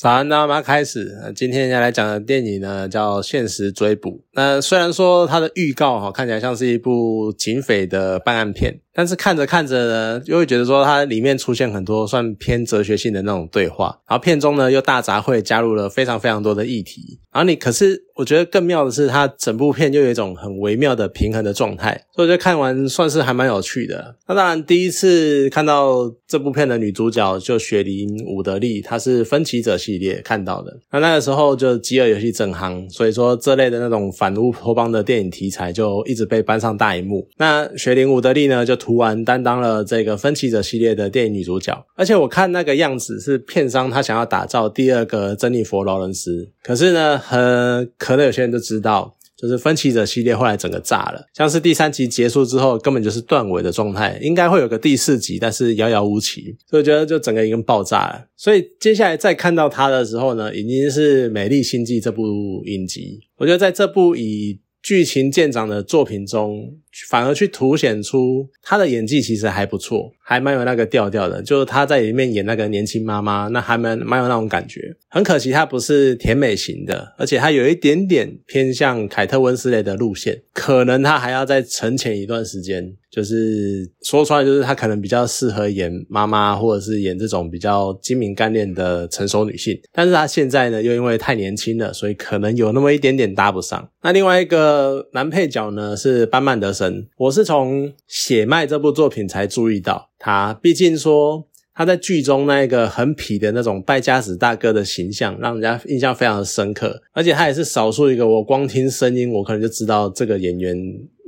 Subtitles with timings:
[0.00, 1.12] 早安，大家开始。
[1.34, 4.10] 今天要来讲的电影呢，叫《现实追捕》。
[4.34, 8.78] 那虽然说它的预告哈看起来像是一部警匪的办案片。
[8.92, 24.16] 但是看着看着呢，又会觉得说它里面出现很多算偏哲学性的那种对话，然后片中呢又大杂烩加入了非常非常多的议题，然后你可是我觉得更妙的是，它整部片又有一种很微妙的平衡的状态，所以我觉得看完算是还蛮有趣的。
[24.26, 37.28] 那当然第一次看到这部片的女主角就雪梨伍德利，她是分歧者系列看到的，那那个时候就饥饿游戏正夯，所以说这类的那种反乌托邦的电影题材就一直被搬上大荧幕。
[37.36, 38.78] 那雪玲伍德利呢就。
[38.78, 58.26] 图完担当了这个分歧者系列的电影女主角，而且我看那个样子是片商他想要打造第二个珍妮佛劳伦斯，可是呢，很可能有些人都知道，就是分歧者系列后来整个炸了，像是第三集结束之后根本就是断尾的状态，应该会有个第四集，但是遥遥无期，所以觉得就整个已经爆炸了。
[58.36, 62.24] 所以接下来再看到他的时候呢，已经是《美丽星际》这部
[62.66, 66.78] 影集，我觉得在这部以剧情见长的作品中。
[67.08, 71.40] 反而去凸显出他的演技其实还不错，还蛮有那个调调的。
[71.42, 74.96] 就是他在里面演那个年轻妈妈，那还蛮蛮有那种感觉。
[75.08, 82.96] 很可惜他不是甜美型的，而且他有一点点偏向凯特温斯雷的路线，可能他还要再沉潜一段时间。
[83.10, 89.80] 就是说出来，就是他可能比较适合演妈妈，或者是演这种比较精明干练的成熟女性。
[89.92, 93.88] 但是他现在呢，又因为太年轻了，所以可能有那么一点点搭不上。
[94.02, 94.77] 那另外一个
[95.12, 97.06] 男配角呢是班曼德森。
[97.16, 110.76] 我是从《血脉》这部作品才注意到他，毕竟说他在剧中那个很痞的那种败家子大哥的形象，让人家印象非常的深刻，而且他也是少数一个我光听声音我可能就知道这个演员。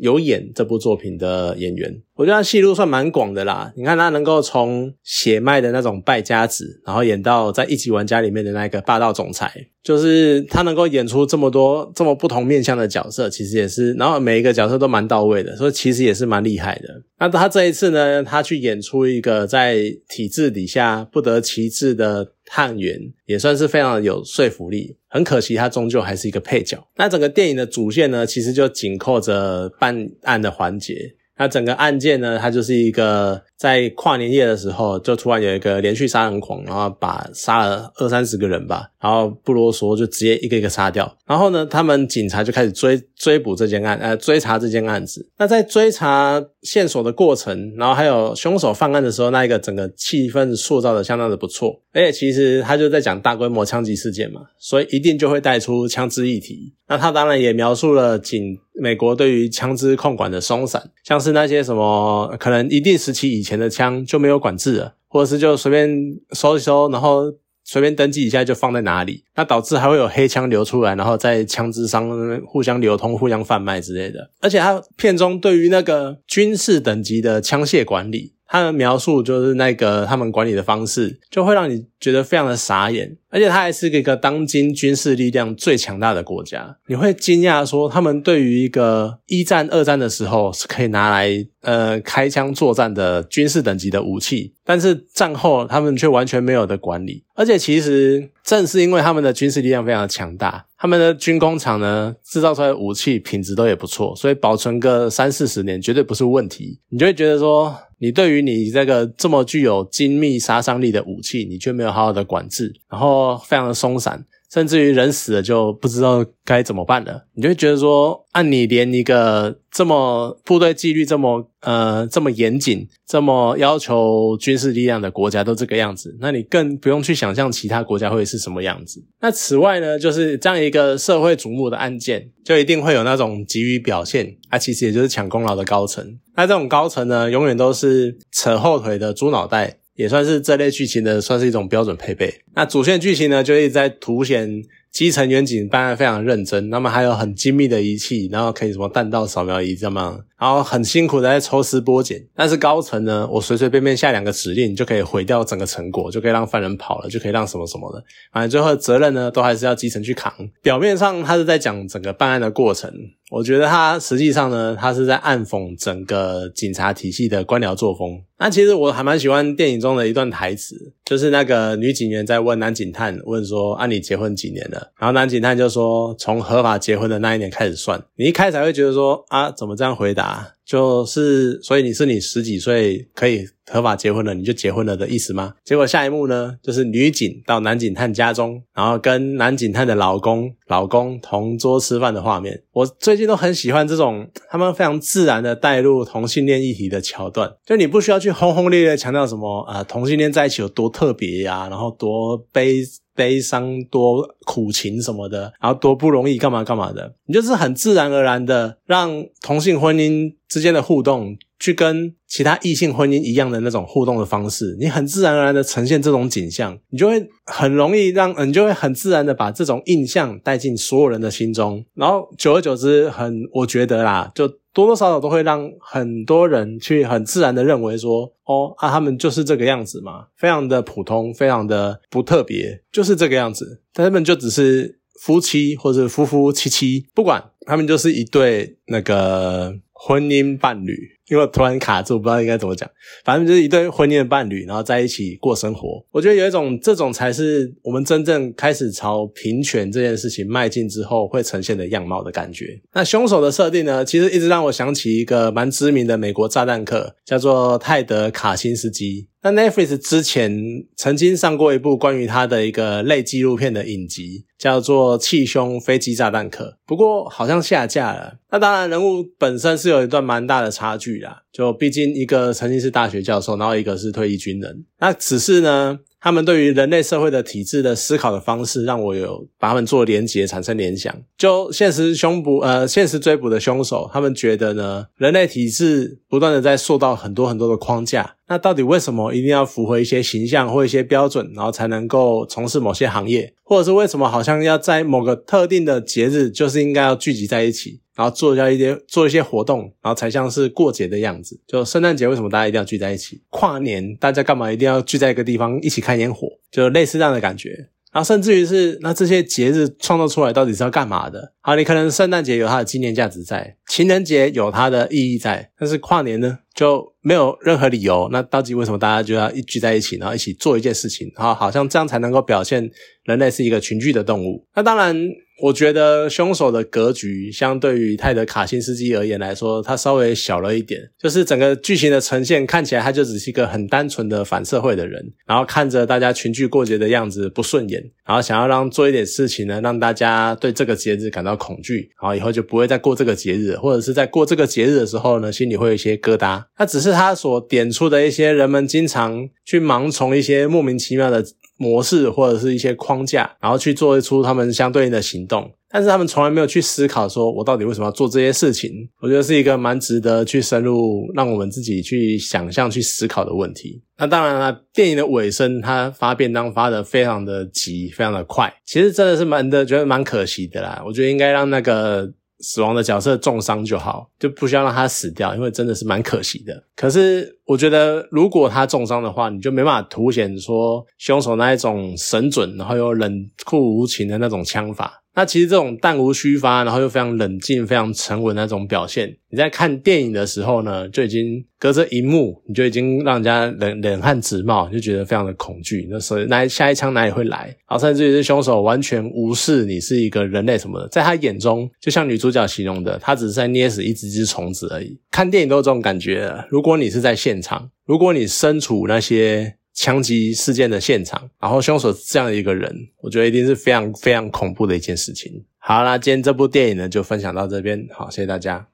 [0.00, 3.72] 有演这部作品的演员，我觉得他戏路算蛮广的啦。
[3.76, 17.02] 你看他能够从血脉的那种败家子，然后演到在一级玩家里面的那个霸道总裁，就是他能够演出这么多这么不同面向的角色，其实也是，然后每一个角色都蛮到位的，所以其实也是蛮厉害的。
[17.18, 22.32] 那他这一次呢，他去演出一个在体制底下不得其志的。
[22.52, 26.84] 汉元也算是非常有说服力，很可惜他终究还是一个配角。
[26.96, 31.14] 那整个电影的主线呢，其实就紧扣着办案的环节。
[31.40, 33.42] 那整个案件呢，它就是一个。
[33.60, 41.14] 在跨年夜的时候，就突然有一个连续杀人狂，然后把杀了二三十个人吧，然后不啰嗦就直接一个一个杀掉。
[41.26, 45.28] 然后呢，他们警察就开始追追捕这件案，呃，追查这件案子。
[45.36, 51.82] 那在追查线索的过程，然后还有凶手犯案的时候，那一个整个气氛塑造的相当的不错。
[51.92, 56.72] 而且其实他就在讲大规模枪击事件嘛，所以一定就会带出枪支议题。
[56.88, 63.60] 那他当然也描述了警美国对于枪支控管的松散，像是那些什么可能一定时期以前。
[63.60, 67.24] 的枪就没有管制了，或者是就随便收一收，然后
[67.62, 72.08] 随便登记一下就放在哪里，那导致还会有黑枪流出来，然后在枪支商
[72.46, 74.30] 互相流通、互相贩卖之类的。
[74.40, 78.32] 而且他片中对于那个军事等级的枪械管理。
[78.52, 107.76] 他的描述就是那个他们管理的方式，就会让你觉得非常的傻眼，而且他还是一个当今军事力量最强大的国家，你会惊讶说他们对于一个一战、二战的时候是可以拿来呃开枪作战的军事等级的武器，但是战后他们却完全没有的管理，而且其实正是因为他们的军事力量非常的强大，他们的军工厂呢制造出来的武器品质都也不错，所以保存个三四十年绝对不是问题，你就会觉得说。
[108.02, 119.58] 你对于你这个这么具有精密杀伤力的武器，你却没有好好的管制，然后非常的松散，甚至于人死了就不知道该怎么办了，你就会觉得说，按你连一个。
[119.72, 129.00] 这么部队纪律这么呃这么严谨，这么要求军事力量的国家都这个样子，那你更不用去想象其他国家会是什么样子。
[129.20, 136.18] 那此外呢，就是这样一个社会瞩目的案件，就一定会有那种急于表现，啊，其实也就是抢功劳的高层。
[136.34, 142.32] 那这种高层呢，永远都是扯后腿的猪脑袋，也算是这类剧情的算是一种标准配备。
[142.54, 144.62] 那主线剧情呢，就一直在凸显。
[144.90, 152.20] 基层远景办案非常认真，那么还有很精密的仪器，然后可以什么弹道扫描仪这样，然后很辛苦的在抽丝剥茧。
[152.34, 158.02] 但是高层呢，我随随便便下两个指令就可以毁掉整个成果，就可以让犯人跑了，就可以让什么什么的。
[158.32, 160.32] 反正最后责任呢，都还是要基层去扛。
[160.62, 162.90] 表面上他是在讲整个办案的过程。
[163.30, 168.20] 我觉得他实际上呢，他是在暗讽整个警察体系的官僚作风。
[168.38, 185.54] 那其实我还蛮喜欢电影中的一段台词，就是那个女警员在问男警探，问说：“啊，你结婚几年了？”然后男警探就说：“从合法结婚的那一年开始算。”你一开始会觉得说：“啊，怎么这样回答？”啊就是所以你是你十几岁可以合法结婚了，你就结婚了的意思吗？
[185.64, 192.62] 结果下一幕呢，就是女警到男警探家中，然后跟男警探的老公老公同桌吃饭的画面。
[192.72, 202.84] 我最近都很喜欢这种他们非常自然的带入同性恋议题的桥段，就你不需要去轰轰烈烈强调什么啊同性恋在一起有多特别呀，然后多悲。
[203.20, 224.48] 悲伤多苦情什么的，然后多不容易干嘛干嘛的，你就是很自然而然的让同性婚姻之间的互动，去跟其他异性婚姻一样的那种互动的方式，你很自然而然的呈现这种景象，你就会很容易让，你就会很自然的把这种印象带进所有人的心中，然后久而久之，很我觉得啦，就。
[224.72, 233.82] 多多少少都会让很多人去很自然的认为说，哦啊，他们就是这个样子嘛，非常的普通，非常的不特别，就是这个样子。
[233.92, 240.96] 他们就只是夫妻或者夫夫妻妻，不管他们就是一对那个婚姻伴侣。
[241.30, 242.88] 因为突然卡住，不知道应该怎么讲。
[243.24, 246.04] 反正就是一对婚姻的伴侣，然后在一起过生活。
[246.10, 252.66] 我觉得有一种这种才是我们真正开始朝平权这件事情迈进之后会呈现的样貌的感觉。
[252.92, 259.28] 那凶手的设定呢，其实一直让我想起一个蛮知名的美国炸弹客，叫做泰德·卡辛斯基。
[259.42, 260.54] 那 Netflix 之前
[260.96, 268.34] 曾经上过一部关于他的一个类纪录片的影集，叫做《气胸飞机炸弹客》，不过好像下架了。
[268.50, 274.84] 那当然，人物本身是有一段蛮大的差距啦，就毕竟一个曾经是大学教授，然后一个是退役军人。
[274.98, 276.00] 那只是呢。
[276.22, 281.10] 他们对于人类社会的体制的思考的方式，让我有把他们做连结，产生联想。
[281.38, 288.36] 就现实凶捕，呃，现实追捕的凶手，他们觉得呢，人类体制不断的在塑造很多很多的框架。
[288.48, 293.54] 那到底为什么一定要符合一些形象或一些标准，然后才能够从事某些行业？
[293.62, 298.00] 或者是为什么好像要在某个特定的节日，就是应该要聚集在一起？
[298.20, 301.58] 然后做一下一些做一些活动，然后才像是过节的样子。
[301.66, 303.40] 就圣诞节为什么大家一定要聚在一起？
[303.48, 306.46] 跨年大家干嘛一定要聚在一个地方一起看烟火？
[306.70, 307.88] 就类似这样的感觉。
[308.12, 311.54] 然后甚至于是那这些节日创造出来到底是要干嘛的？
[311.62, 318.26] 好，你可能圣诞节有它的纪念价值在，情人节有它的意义在，但是跨年呢就没有任何理由。
[318.32, 321.30] 那到底为什么大家就要一聚在一起，然后一起做一件事情？
[321.36, 322.90] 然后好像这样才能够表现
[323.24, 324.66] 人类是一个群居的动物？
[324.74, 325.14] 那当然。
[325.62, 330.98] 我觉得凶手的格局相对于泰德卡辛斯基而言来说，他稍微小了一点。
[331.22, 346.62] 就是整个剧情的呈现看起来，他就只是一个很单纯的反社会的人，然后看着大家群聚过节的样子不顺眼，然后想要让做一点事情呢，让大家对这个节日感到恐惧，然后以后就不会再过这个节日，或者是在过这个节日的时候呢，心里会有一些疙瘩。
[346.78, 351.44] 那只是他所点出的一些人们经常去盲从一些莫名其妙的。
[351.82, 358.92] 模式或者是一些框架，然后去做出他们相对应的行动，但是他们从来没有去思考，说我到底为什么要做这些事情？
[359.22, 364.02] 我觉得是一个蛮值得去深入让我们自己去想象、去思考的问题。
[364.18, 371.02] 那当然了，电影的尾声，它发便当发的非常的急，非常的快，其实真的是蛮的，觉得蛮可惜的啦。
[371.06, 372.30] 我觉得应该让那个。
[372.60, 376.84] 死亡的角色重伤就好，就不需要让他死掉，因为真的是蛮可惜的。
[376.94, 385.22] 可是我觉得，如果他重伤的话，你就没办法凸显说凶手那一种神准，然后又冷酷无情的那种枪法。
[385.34, 396.06] 那其实这种弹无虚发，然后又非常冷静、非常沉稳那种表现，你在看电影的时候呢，就已经隔着荧幕，你就已经让人家冷冷汗直冒，就觉得非常的恐惧。
[396.10, 397.66] 那所以，那下一枪哪里会来？
[397.88, 405.18] 然后甚至于是凶手完全无视你是一个人类什么的，在他眼中，就像女主角形容的，他只是在捏死一只只虫子而已。
[405.30, 406.52] 看电影都有这种感觉。
[406.68, 409.76] 如果你是在现场，如果你身处那些。
[410.00, 412.90] 枪击事件的现场，然后凶手是这样的一个人，
[413.20, 415.62] 我觉得一定是非常非常恐怖的一件事情。
[415.76, 418.86] 好啦，今天这部电影呢就分享到这边，好，谢谢大家。